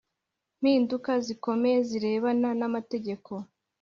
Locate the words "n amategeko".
2.59-3.31